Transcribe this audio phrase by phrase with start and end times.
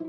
[0.00, 0.04] A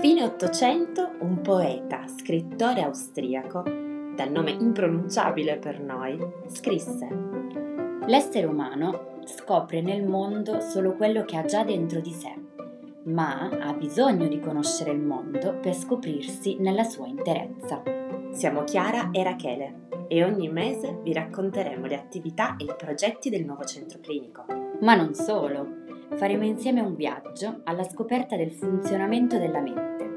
[0.00, 6.18] fine Ottocento un poeta, scrittore austriaco, dal nome impronunciabile per noi,
[6.48, 7.06] scrisse
[8.06, 12.34] L'essere umano scopre nel mondo solo quello che ha già dentro di sé,
[13.04, 17.80] ma ha bisogno di conoscere il mondo per scoprirsi nella sua interezza.
[18.32, 23.46] Siamo Chiara e Rachele e ogni mese vi racconteremo le attività e i progetti del
[23.46, 24.44] nuovo centro clinico.
[24.80, 25.66] Ma non solo,
[26.16, 30.10] faremo insieme un viaggio alla scoperta del funzionamento della mente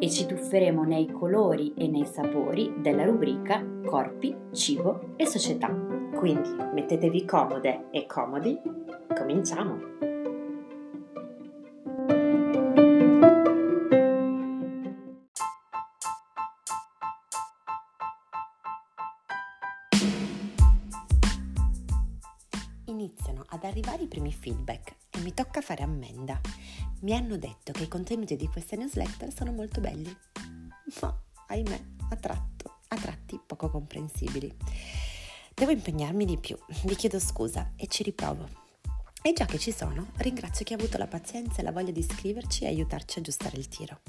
[0.00, 5.72] e ci tufferemo nei colori e nei sapori della rubrica Corpi, Cibo e Società.
[6.16, 8.60] Quindi mettetevi comode e comodi,
[9.16, 10.07] cominciamo!
[24.08, 26.40] I primi feedback e mi tocca fare ammenda.
[27.00, 30.14] Mi hanno detto che i contenuti di queste newsletter sono molto belli,
[31.00, 34.56] ma ahimè, a, tratto, a tratti poco comprensibili.
[35.54, 38.48] Devo impegnarmi di più, vi chiedo scusa e ci riprovo.
[39.20, 42.02] E già che ci sono, ringrazio chi ha avuto la pazienza e la voglia di
[42.02, 44.00] scriverci e aiutarci a aggiustare il tiro.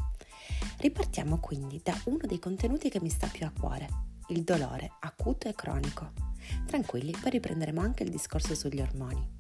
[0.78, 3.88] Ripartiamo quindi da uno dei contenuti che mi sta più a cuore,
[4.30, 6.12] il dolore acuto e cronico.
[6.66, 9.39] Tranquilli, poi riprenderemo anche il discorso sugli ormoni.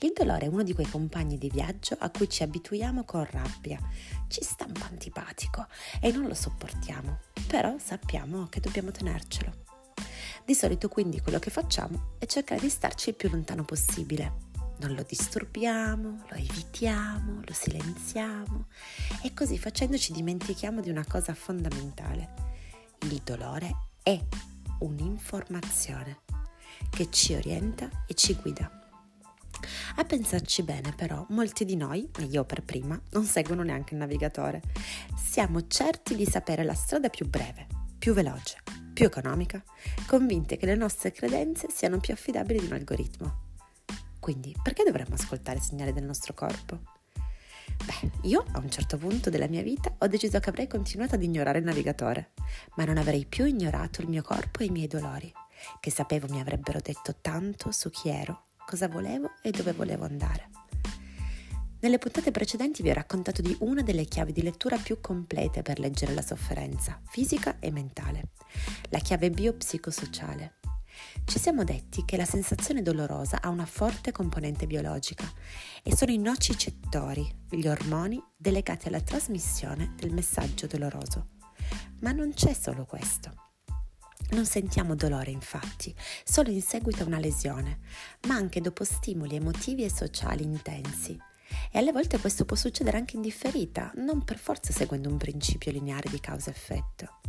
[0.00, 3.80] Il dolore è uno di quei compagni di viaggio a cui ci abituiamo con rabbia,
[4.28, 5.66] ci sta un po' antipatico
[6.00, 7.18] e non lo sopportiamo,
[7.48, 9.64] però sappiamo che dobbiamo tenercelo.
[10.44, 14.46] Di solito quindi quello che facciamo è cercare di starci il più lontano possibile.
[14.78, 18.66] Non lo disturbiamo, lo evitiamo, lo silenziamo
[19.24, 22.34] e così facendo ci dimentichiamo di una cosa fondamentale.
[23.00, 24.16] Il dolore è
[24.78, 26.20] un'informazione
[26.88, 28.77] che ci orienta e ci guida.
[29.96, 34.00] A pensarci bene però, molti di noi, e io per prima, non seguono neanche il
[34.00, 34.62] navigatore.
[35.16, 37.66] Siamo certi di sapere la strada più breve,
[37.98, 38.58] più veloce,
[38.92, 39.62] più economica,
[40.06, 43.46] convinte che le nostre credenze siano più affidabili di un algoritmo.
[44.20, 46.96] Quindi, perché dovremmo ascoltare i segnali del nostro corpo?
[47.84, 51.22] Beh, io a un certo punto della mia vita ho deciso che avrei continuato ad
[51.22, 52.32] ignorare il navigatore,
[52.76, 55.32] ma non avrei più ignorato il mio corpo e i miei dolori,
[55.80, 60.50] che sapevo mi avrebbero detto tanto su chi ero, cosa volevo e dove volevo andare.
[61.80, 65.78] Nelle puntate precedenti vi ho raccontato di una delle chiavi di lettura più complete per
[65.78, 68.32] leggere la sofferenza, fisica e mentale,
[68.90, 70.56] la chiave biopsicosociale.
[71.24, 75.24] Ci siamo detti che la sensazione dolorosa ha una forte componente biologica
[75.82, 81.28] e sono i nocicettori, gli ormoni delegati alla trasmissione del messaggio doloroso.
[82.00, 83.47] Ma non c'è solo questo.
[84.30, 87.78] Non sentiamo dolore infatti solo in seguito a una lesione,
[88.26, 91.18] ma anche dopo stimoli emotivi e sociali intensi.
[91.72, 95.72] E alle volte questo può succedere anche in differita, non per forza seguendo un principio
[95.72, 97.20] lineare di causa-effetto.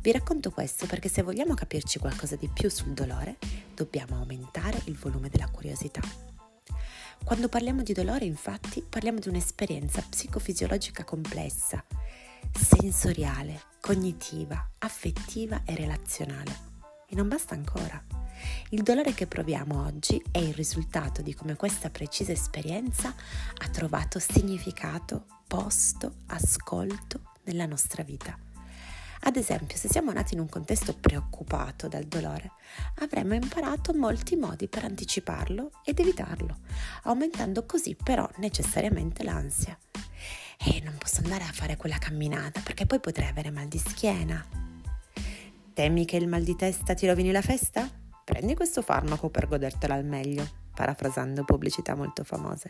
[0.00, 3.38] Vi racconto questo perché se vogliamo capirci qualcosa di più sul dolore,
[3.74, 6.00] dobbiamo aumentare il volume della curiosità.
[7.24, 11.84] Quando parliamo di dolore, infatti, parliamo di un'esperienza psicofisiologica complessa,
[12.52, 16.70] sensoriale, cognitiva, affettiva e relazionale.
[17.06, 18.02] E non basta ancora.
[18.70, 23.14] Il dolore che proviamo oggi è il risultato di come questa precisa esperienza
[23.56, 28.36] ha trovato significato, posto, ascolto nella nostra vita.
[29.24, 32.52] Ad esempio, se siamo nati in un contesto preoccupato dal dolore,
[32.98, 36.58] avremmo imparato molti modi per anticiparlo ed evitarlo,
[37.04, 39.78] aumentando così però necessariamente l'ansia.
[40.58, 44.44] E non posso andare a fare quella camminata perché poi potrei avere mal di schiena.
[45.72, 47.88] Temi che il mal di testa ti rovini la festa?
[48.24, 52.68] Prendi questo farmaco per godertela al meglio, parafrasando pubblicità molto famose.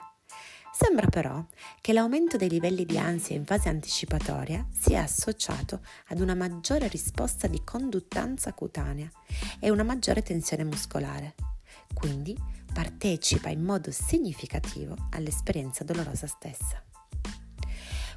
[0.72, 1.44] Sembra però
[1.82, 7.46] che l'aumento dei livelli di ansia in fase anticipatoria sia associato ad una maggiore risposta
[7.46, 9.10] di conduttanza cutanea
[9.60, 11.34] e una maggiore tensione muscolare.
[11.92, 12.34] Quindi
[12.72, 16.82] partecipa in modo significativo all'esperienza dolorosa stessa.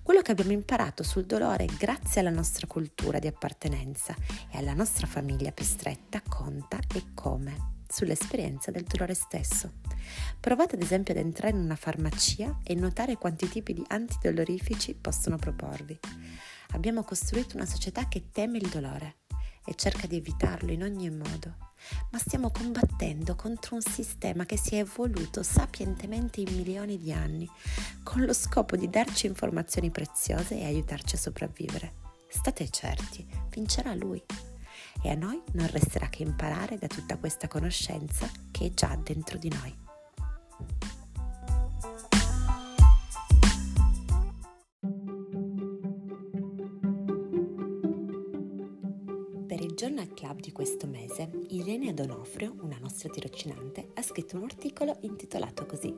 [0.06, 4.16] Quello che abbiamo imparato sul dolore grazie alla nostra cultura di appartenenza
[4.52, 9.72] e alla nostra famiglia più stretta conta e come sull'esperienza del dolore stesso.
[10.40, 15.38] Provate ad esempio ad entrare in una farmacia e notare quanti tipi di antidolorifici possono
[15.38, 15.98] proporvi.
[16.74, 19.16] Abbiamo costruito una società che teme il dolore
[19.66, 21.65] e cerca di evitarlo in ogni modo,
[22.12, 27.50] ma stiamo combattendo contro un sistema che si è evoluto sapientemente in milioni di anni,
[28.04, 31.94] con lo scopo di darci informazioni preziose e aiutarci a sopravvivere.
[32.28, 34.22] State certi, vincerà lui
[35.02, 39.38] e a noi non resterà che imparare da tutta questa conoscenza che è già dentro
[39.38, 39.85] di noi.
[49.76, 54.44] Il giorno al club di questo mese, Irene Donofrio, una nostra tirocinante, ha scritto un
[54.44, 55.94] articolo intitolato così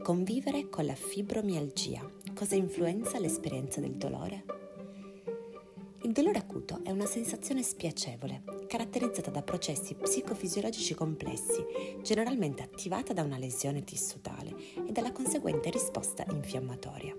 [0.00, 2.08] Convivere con la fibromialgia.
[2.32, 4.44] Cosa influenza l'esperienza del dolore?
[6.02, 11.64] Il dolore acuto è una sensazione spiacevole, caratterizzata da processi psicofisiologici complessi,
[12.00, 14.54] generalmente attivata da una lesione tissutale
[14.86, 17.16] e dalla conseguente risposta infiammatoria.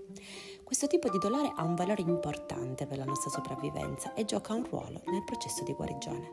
[0.70, 4.64] Questo tipo di dolore ha un valore importante per la nostra sopravvivenza e gioca un
[4.64, 6.30] ruolo nel processo di guarigione.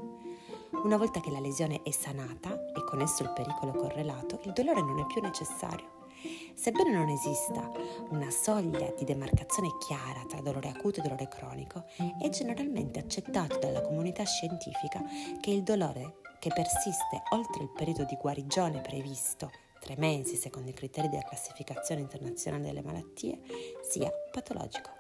[0.84, 4.82] Una volta che la lesione è sanata e con esso il pericolo correlato, il dolore
[4.82, 5.96] non è più necessario
[6.54, 7.72] Sebbene non esista
[8.10, 11.86] una soglia di demarcazione chiara tra dolore acuto e dolore cronico,
[12.20, 15.02] è generalmente accettato dalla comunità scientifica
[15.40, 19.52] che il dolore che persiste oltre il periodo di guarigione previsto,
[19.88, 23.40] tre mesi secondo i criteri della classificazione internazionale delle malattie,
[23.90, 24.96] sia patologico.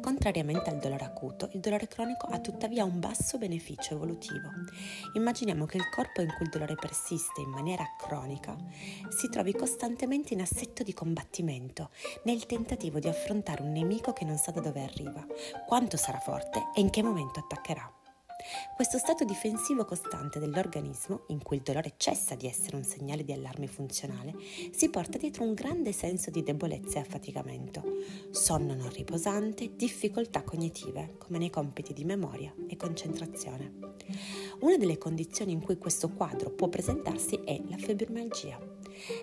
[0.00, 4.48] Contrariamente al dolore acuto, il dolore cronico ha tuttavia un basso beneficio evolutivo.
[5.14, 8.56] Immaginiamo che il corpo in cui il dolore persiste in maniera cronica
[9.08, 11.90] si trovi costantemente in assetto di combattimento,
[12.22, 15.26] nel tentativo di affrontare un nemico che non sa da dove arriva,
[15.66, 17.95] quanto sarà forte e in che momento attaccherà.
[18.74, 23.32] Questo stato difensivo costante dell'organismo, in cui il dolore cessa di essere un segnale di
[23.32, 24.34] allarme funzionale,
[24.70, 27.82] si porta dietro un grande senso di debolezza e affaticamento,
[28.30, 33.94] sonno non riposante, difficoltà cognitive, come nei compiti di memoria e concentrazione.
[34.60, 38.58] Una delle condizioni in cui questo quadro può presentarsi è la fibromialgia.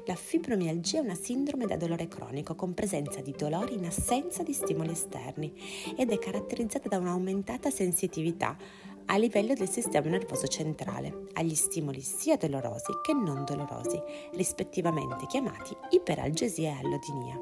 [0.06, 4.54] La fibromialgia è una sindrome da dolore cronico con presenza di dolori in assenza di
[4.54, 5.52] stimoli esterni
[5.98, 8.56] ed è caratterizzata da un'aumentata sensitività
[9.06, 14.02] a livello del sistema nervoso centrale, agli stimoli sia dolorosi che non dolorosi,
[14.34, 17.40] rispettivamente chiamati iperalgesia e allodinia.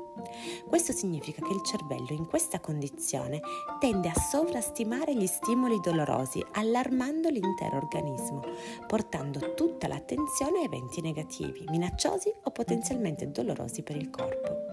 [0.68, 3.40] Questo significa che il cervello in questa condizione
[3.80, 8.42] tende a sovrastimare gli stimoli dolorosi, allarmando l'intero organismo,
[8.88, 14.72] portando tutta l'attenzione a eventi negativi, minacciosi o potenzialmente dolorosi per il corpo.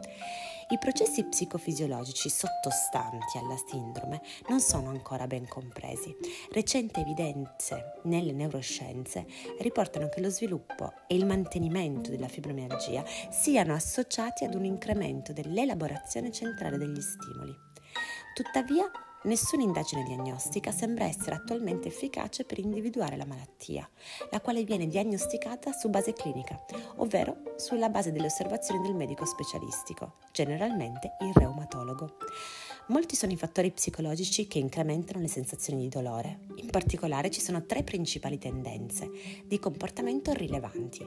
[0.70, 6.15] I processi psicofisiologici sottostanti alla sindrome non sono ancora ben compresi.
[6.53, 9.26] Recenti evidenze nelle neuroscienze
[9.61, 16.31] riportano che lo sviluppo e il mantenimento della fibromialgia siano associati ad un incremento dell'elaborazione
[16.31, 17.56] centrale degli stimoli.
[18.35, 18.91] Tuttavia,
[19.25, 23.88] Nessuna indagine diagnostica sembra essere attualmente efficace per individuare la malattia,
[24.31, 26.65] la quale viene diagnosticata su base clinica,
[26.97, 32.17] ovvero sulla base delle osservazioni del medico specialistico, generalmente il reumatologo.
[32.88, 36.47] Molti sono i fattori psicologici che incrementano le sensazioni di dolore.
[36.55, 39.11] In particolare ci sono tre principali tendenze
[39.44, 41.06] di comportamento rilevanti.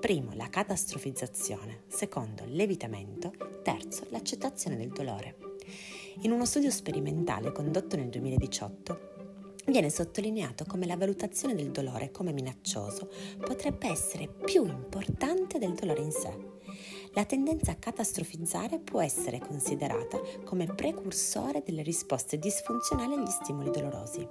[0.00, 1.82] Primo, la catastrofizzazione.
[1.88, 3.32] Secondo, l'evitamento.
[3.62, 5.49] Terzo, l'accettazione del dolore.
[6.22, 12.32] In uno studio sperimentale condotto nel 2018, viene sottolineato come la valutazione del dolore come
[12.32, 13.08] minaccioso
[13.38, 16.36] potrebbe essere più importante del dolore in sé.
[17.14, 24.28] La tendenza a catastrofizzare può essere considerata come precursore delle risposte disfunzionali agli stimoli dolorosi.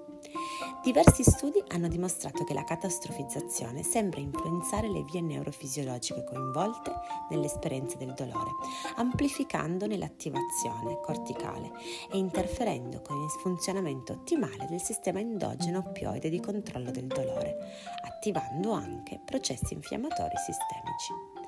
[0.84, 6.92] Diversi studi hanno dimostrato che la catastrofizzazione sembra influenzare le vie neurofisiologiche coinvolte
[7.30, 8.52] nell'esperienza del dolore,
[8.96, 11.72] amplificandone l'attivazione corticale
[12.12, 17.58] e interferendo con il funzionamento ottimale del sistema endogeno oppioide di controllo del dolore,
[18.06, 21.39] attivando anche processi infiammatori sistemici.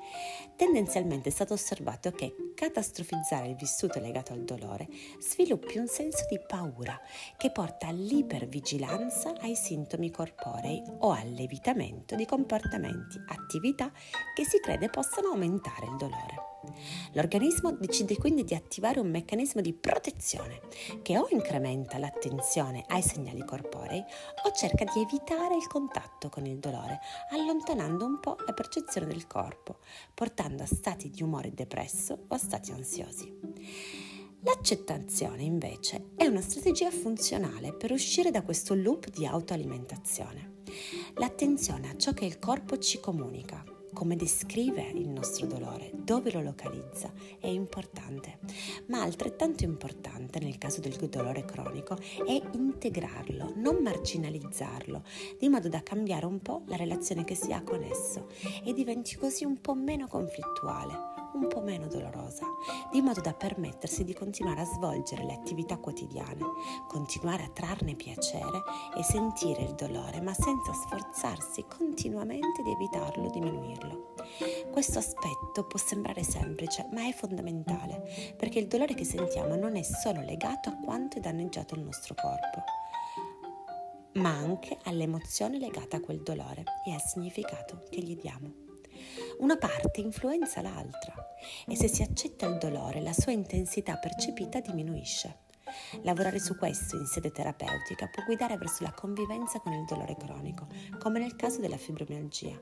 [0.56, 4.88] Tendenzialmente è stato osservato che catastrofizzare il vissuto legato al dolore
[5.18, 7.00] sviluppi un senso di paura
[7.36, 13.90] che porta all'ipervigilanza ai sintomi corporei o all'evitamento di comportamenti, attività
[14.34, 16.51] che si crede possano aumentare il dolore.
[17.12, 20.60] L'organismo decide quindi di attivare un meccanismo di protezione
[21.02, 24.02] che o incrementa l'attenzione ai segnali corporei
[24.44, 27.00] o cerca di evitare il contatto con il dolore,
[27.30, 29.78] allontanando un po' la percezione del corpo,
[30.14, 34.00] portando a stati di umore depresso o a stati ansiosi.
[34.44, 40.62] L'accettazione invece è una strategia funzionale per uscire da questo loop di autoalimentazione.
[41.14, 46.40] L'attenzione a ciò che il corpo ci comunica, come descrive il nostro dolore, dove lo
[46.42, 48.38] localizza, è importante,
[48.86, 51.96] ma altrettanto importante nel caso del dolore cronico
[52.26, 55.02] è integrarlo, non marginalizzarlo,
[55.38, 58.28] di modo da cambiare un po' la relazione che si ha con esso
[58.64, 62.46] e diventi così un po' meno conflittuale un po' meno dolorosa,
[62.90, 66.44] di modo da permettersi di continuare a svolgere le attività quotidiane,
[66.86, 68.62] continuare a trarne piacere
[68.96, 74.14] e sentire il dolore, ma senza sforzarsi continuamente di evitarlo diminuirlo.
[74.70, 79.82] Questo aspetto può sembrare semplice, ma è fondamentale, perché il dolore che sentiamo non è
[79.82, 82.62] solo legato a quanto è danneggiato il nostro corpo
[84.14, 88.61] ma anche all'emozione legata a quel dolore e al significato che gli diamo.
[89.38, 91.14] Una parte influenza l'altra
[91.66, 95.50] e se si accetta il dolore la sua intensità percepita diminuisce.
[96.02, 100.66] Lavorare su questo in sede terapeutica può guidare verso la convivenza con il dolore cronico,
[100.98, 102.60] come nel caso della fibromialgia.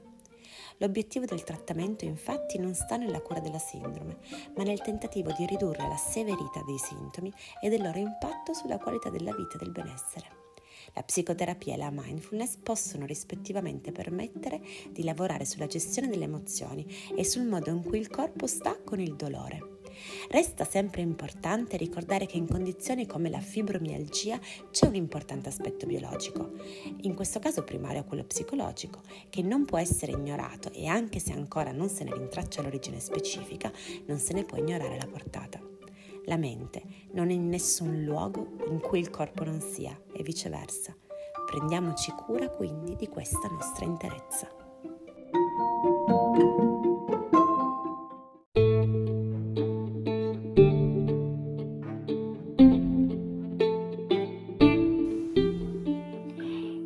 [0.78, 4.18] L'obiettivo del trattamento infatti non sta nella cura della sindrome,
[4.56, 9.10] ma nel tentativo di ridurre la severità dei sintomi e del loro impatto sulla qualità
[9.10, 10.39] della vita e del benessere.
[10.94, 14.60] La psicoterapia e la mindfulness possono rispettivamente permettere
[14.90, 19.00] di lavorare sulla gestione delle emozioni e sul modo in cui il corpo sta con
[19.00, 19.78] il dolore.
[20.28, 24.38] Resta sempre importante ricordare che in condizioni come la fibromialgia
[24.70, 26.52] c'è un importante aspetto biologico,
[27.02, 31.72] in questo caso primario quello psicologico, che non può essere ignorato e anche se ancora
[31.72, 33.70] non se ne rintraccia l'origine specifica,
[34.06, 35.69] non se ne può ignorare la portata.
[36.30, 36.84] La mente
[37.14, 40.94] non è in nessun luogo in cui il corpo non sia e viceversa.
[41.44, 44.48] Prendiamoci cura quindi di questa nostra interezza.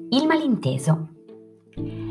[0.08, 1.08] Il malinteso.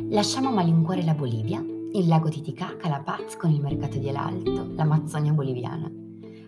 [0.10, 4.18] Lasciamo a malincuore la Bolivia, il lago Titicaca, la Paz con il mercato di El
[4.18, 6.03] Alto, l'Amazzonia boliviana.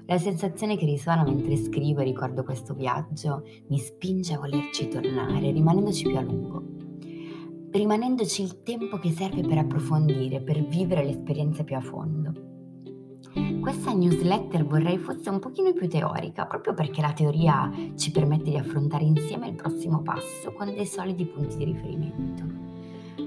[0.07, 5.49] La sensazione che risuona mentre scrivo e ricordo questo viaggio mi spinge a volerci tornare,
[5.49, 6.63] rimanendoci più a lungo.
[7.71, 12.33] Rimanendoci il tempo che serve per approfondire, per vivere l'esperienza più a fondo.
[13.59, 18.57] Questa newsletter vorrei fosse un pochino più teorica, proprio perché la teoria ci permette di
[18.57, 22.43] affrontare insieme il prossimo passo con dei solidi punti di riferimento.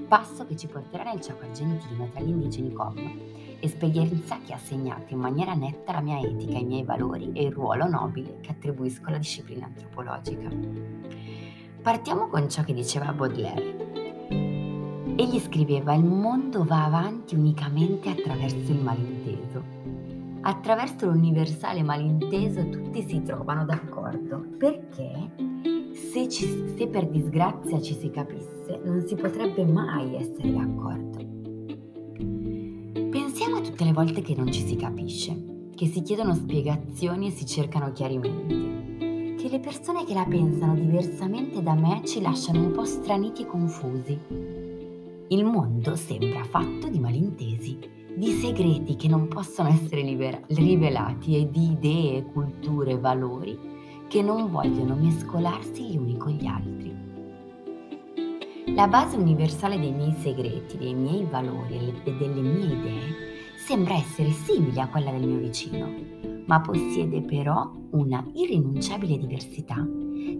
[0.07, 2.95] Passo che ci porterà nel Ciaco argentino tra gli indigeni Com
[3.59, 7.51] esperienza che ha segnato in maniera netta la mia etica, i miei valori e il
[7.51, 10.49] ruolo nobile che attribuisco alla disciplina antropologica.
[11.81, 13.87] Partiamo con ciò che diceva Baudelaire.
[15.15, 19.63] Egli scriveva il mondo va avanti unicamente attraverso il malinteso.
[20.41, 25.31] Attraverso l'universale malinteso tutti si trovano d'accordo, perché
[25.93, 26.45] se, ci,
[26.77, 31.28] se per disgrazia ci si capisse non si potrebbe mai essere d'accordo
[33.47, 37.93] tutte le volte che non ci si capisce, che si chiedono spiegazioni e si cercano
[37.93, 43.43] chiarimenti, che le persone che la pensano diversamente da me ci lasciano un po' straniti
[43.43, 44.19] e confusi.
[45.29, 47.79] Il mondo sembra fatto di malintesi,
[48.13, 53.57] di segreti che non possono essere libera- rivelati e di idee, culture, valori
[54.09, 57.08] che non vogliono mescolarsi gli uni con gli altri.
[58.73, 63.15] La base universale dei miei segreti, dei miei valori e delle mie idee
[63.57, 65.89] sembra essere simile a quella del mio vicino,
[66.45, 69.75] ma possiede però una irrinunciabile diversità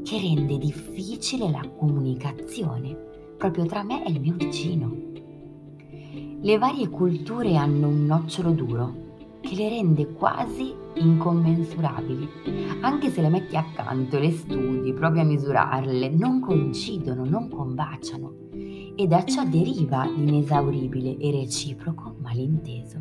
[0.04, 2.96] che rende difficile la comunicazione
[3.38, 4.96] proprio tra me e il mio vicino.
[6.42, 9.08] Le varie culture hanno un nocciolo duro
[9.42, 12.28] che le rende quasi incommensurabili.
[12.82, 18.48] Anche se le metti accanto, le studi, provi a misurarle, non coincidono, non combaciano
[18.96, 23.00] e da ciò deriva l'inesauribile e reciproco malinteso.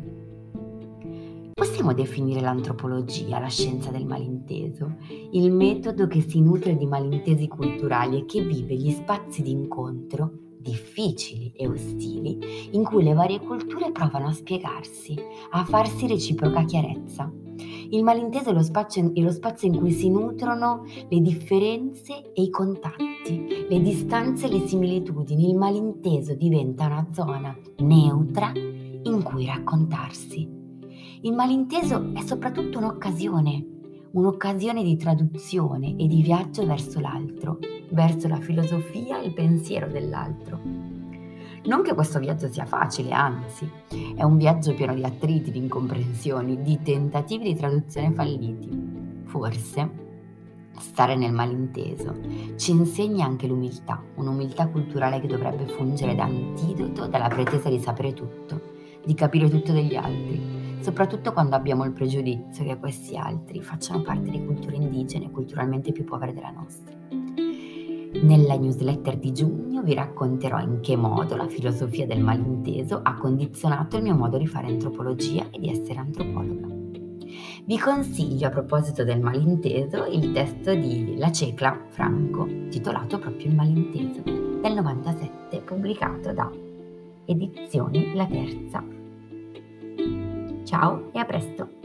[1.53, 4.95] Possiamo definire l'antropologia, la scienza del malinteso,
[5.31, 10.47] il metodo che si nutre di malintesi culturali e che vive gli spazi di incontro
[10.57, 12.37] difficili e ostili
[12.71, 15.17] in cui le varie culture provano a spiegarsi,
[15.51, 17.48] a farsi reciproca chiarezza.
[17.89, 22.41] Il malinteso è lo spazio, è lo spazio in cui si nutrono le differenze e
[22.41, 25.49] i contatti, le distanze e le similitudini.
[25.49, 30.57] Il malinteso diventa una zona neutra in cui raccontarsi
[31.21, 33.65] il malinteso è soprattutto un'occasione,
[34.11, 40.88] un'occasione di traduzione e di viaggio verso l'altro, verso la filosofia e il pensiero dell'altro.
[41.65, 43.69] Non che questo viaggio sia facile, anzi,
[44.15, 49.23] è un viaggio pieno di attriti, di incomprensioni, di tentativi di traduzione falliti.
[49.25, 50.07] Forse
[50.79, 52.15] stare nel malinteso
[52.55, 58.13] ci insegna anche l'umiltà, un'umiltà culturale che dovrebbe fungere da antidoto dalla pretesa di sapere
[58.13, 58.61] tutto,
[59.05, 64.29] di capire tutto degli altri, soprattutto quando abbiamo il pregiudizio che questi altri facciano parte
[64.29, 66.98] di culture indigene culturalmente più povere della nostra.
[68.21, 73.97] Nella newsletter di giugno vi racconterò in che modo la filosofia del malinteso ha condizionato
[73.97, 76.67] il mio modo di fare antropologia e di essere antropologa.
[77.65, 83.55] Vi consiglio a proposito del malinteso il testo di La Cecla Franco, titolato proprio Il
[83.55, 86.51] malinteso, del 97, pubblicato da
[87.25, 88.97] Edizioni La Terza
[90.69, 91.78] Ciao e a presto!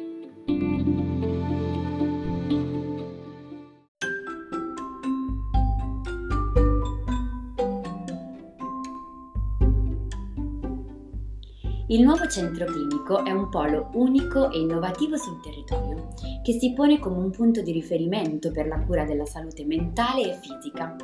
[11.94, 16.08] Il nuovo centro clinico è un polo unico e innovativo sul territorio,
[16.42, 20.38] che si pone come un punto di riferimento per la cura della salute mentale e
[20.40, 20.96] fisica.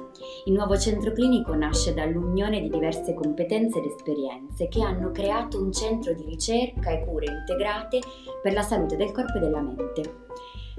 [0.47, 5.73] Il nuovo centro clinico nasce dall'unione di diverse competenze ed esperienze che hanno creato un
[5.73, 8.01] centro di ricerca e cure integrate
[8.43, 10.25] per la salute del corpo e della mente.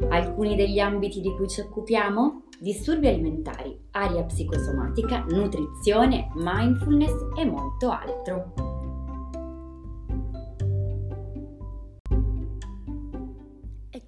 [0.10, 2.48] Alcuni degli ambiti di cui ci occupiamo?
[2.60, 8.71] Disturbi alimentari, aria psicosomatica, nutrizione, mindfulness e molto altro.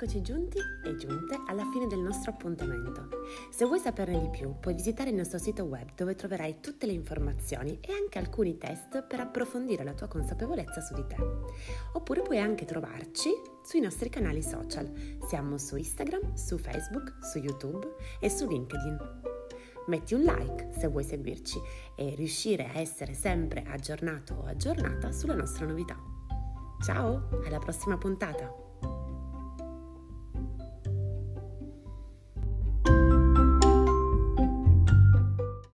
[0.04, 3.08] Eccoci giunti e giunte alla fine del nostro appuntamento.
[3.50, 6.92] Se vuoi saperne di più, puoi visitare il nostro sito web dove troverai tutte le
[6.92, 11.16] informazioni e anche alcuni test per approfondire la tua consapevolezza su di te.
[11.94, 13.30] Oppure puoi anche trovarci
[13.64, 14.92] sui nostri canali social.
[15.26, 19.22] Siamo su Instagram, su Facebook, su YouTube e su LinkedIn.
[19.88, 21.62] Metti un like se vuoi seguirci
[21.96, 25.98] e riuscire a essere sempre aggiornato o aggiornata sulle nostre novità.
[26.84, 28.63] Ciao, alla prossima puntata!